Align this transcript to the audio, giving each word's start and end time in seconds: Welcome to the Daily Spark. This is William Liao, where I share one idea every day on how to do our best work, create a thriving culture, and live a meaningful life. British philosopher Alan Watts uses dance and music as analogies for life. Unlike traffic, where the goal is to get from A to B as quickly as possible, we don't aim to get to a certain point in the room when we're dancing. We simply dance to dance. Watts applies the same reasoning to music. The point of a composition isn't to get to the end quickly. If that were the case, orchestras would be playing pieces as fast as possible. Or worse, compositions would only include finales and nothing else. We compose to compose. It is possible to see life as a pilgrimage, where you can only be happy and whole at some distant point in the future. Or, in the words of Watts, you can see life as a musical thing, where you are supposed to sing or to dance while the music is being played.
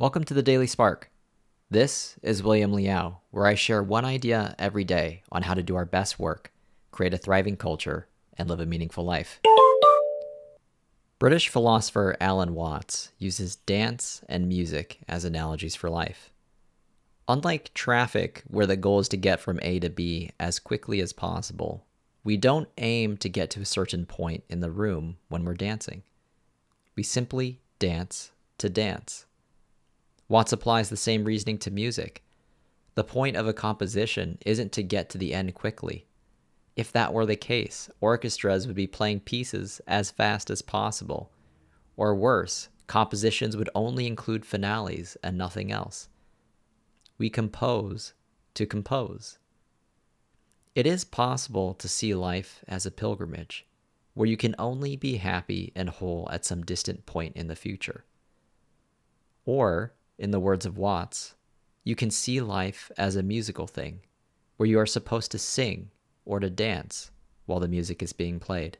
Welcome 0.00 0.22
to 0.26 0.34
the 0.34 0.44
Daily 0.44 0.68
Spark. 0.68 1.10
This 1.72 2.20
is 2.22 2.40
William 2.40 2.72
Liao, 2.72 3.18
where 3.32 3.46
I 3.46 3.56
share 3.56 3.82
one 3.82 4.04
idea 4.04 4.54
every 4.56 4.84
day 4.84 5.24
on 5.32 5.42
how 5.42 5.54
to 5.54 5.62
do 5.64 5.74
our 5.74 5.84
best 5.84 6.20
work, 6.20 6.52
create 6.92 7.14
a 7.14 7.18
thriving 7.18 7.56
culture, 7.56 8.06
and 8.36 8.48
live 8.48 8.60
a 8.60 8.64
meaningful 8.64 9.04
life. 9.04 9.40
British 11.18 11.48
philosopher 11.48 12.16
Alan 12.20 12.54
Watts 12.54 13.10
uses 13.18 13.56
dance 13.56 14.22
and 14.28 14.46
music 14.46 15.00
as 15.08 15.24
analogies 15.24 15.74
for 15.74 15.90
life. 15.90 16.30
Unlike 17.26 17.74
traffic, 17.74 18.44
where 18.46 18.66
the 18.66 18.76
goal 18.76 19.00
is 19.00 19.08
to 19.08 19.16
get 19.16 19.40
from 19.40 19.58
A 19.62 19.80
to 19.80 19.90
B 19.90 20.30
as 20.38 20.60
quickly 20.60 21.00
as 21.00 21.12
possible, 21.12 21.84
we 22.22 22.36
don't 22.36 22.68
aim 22.78 23.16
to 23.16 23.28
get 23.28 23.50
to 23.50 23.62
a 23.62 23.64
certain 23.64 24.06
point 24.06 24.44
in 24.48 24.60
the 24.60 24.70
room 24.70 25.16
when 25.28 25.44
we're 25.44 25.54
dancing. 25.54 26.04
We 26.94 27.02
simply 27.02 27.58
dance 27.80 28.30
to 28.58 28.70
dance. 28.70 29.24
Watts 30.28 30.52
applies 30.52 30.90
the 30.90 30.96
same 30.96 31.24
reasoning 31.24 31.58
to 31.58 31.70
music. 31.70 32.22
The 32.94 33.04
point 33.04 33.36
of 33.36 33.46
a 33.46 33.54
composition 33.54 34.38
isn't 34.44 34.72
to 34.72 34.82
get 34.82 35.08
to 35.10 35.18
the 35.18 35.32
end 35.32 35.54
quickly. 35.54 36.06
If 36.76 36.92
that 36.92 37.12
were 37.12 37.26
the 37.26 37.36
case, 37.36 37.88
orchestras 38.00 38.66
would 38.66 38.76
be 38.76 38.86
playing 38.86 39.20
pieces 39.20 39.80
as 39.86 40.10
fast 40.10 40.50
as 40.50 40.62
possible. 40.62 41.32
Or 41.96 42.14
worse, 42.14 42.68
compositions 42.86 43.56
would 43.56 43.70
only 43.74 44.06
include 44.06 44.44
finales 44.44 45.16
and 45.22 45.38
nothing 45.38 45.72
else. 45.72 46.08
We 47.16 47.30
compose 47.30 48.12
to 48.54 48.66
compose. 48.66 49.38
It 50.74 50.86
is 50.86 51.04
possible 51.04 51.74
to 51.74 51.88
see 51.88 52.14
life 52.14 52.64
as 52.68 52.86
a 52.86 52.92
pilgrimage, 52.92 53.66
where 54.14 54.28
you 54.28 54.36
can 54.36 54.54
only 54.58 54.94
be 54.94 55.16
happy 55.16 55.72
and 55.74 55.88
whole 55.88 56.28
at 56.30 56.44
some 56.44 56.64
distant 56.64 57.06
point 57.06 57.34
in 57.34 57.48
the 57.48 57.56
future. 57.56 58.04
Or, 59.44 59.94
in 60.18 60.30
the 60.30 60.40
words 60.40 60.66
of 60.66 60.76
Watts, 60.76 61.34
you 61.84 61.94
can 61.94 62.10
see 62.10 62.40
life 62.40 62.90
as 62.98 63.16
a 63.16 63.22
musical 63.22 63.66
thing, 63.66 64.00
where 64.56 64.68
you 64.68 64.78
are 64.78 64.86
supposed 64.86 65.30
to 65.30 65.38
sing 65.38 65.90
or 66.24 66.40
to 66.40 66.50
dance 66.50 67.10
while 67.46 67.60
the 67.60 67.68
music 67.68 68.02
is 68.02 68.12
being 68.12 68.38
played. 68.40 68.78